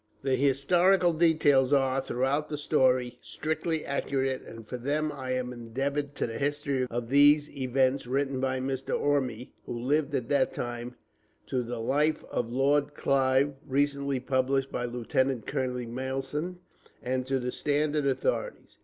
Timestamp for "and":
4.41-4.67, 17.03-17.27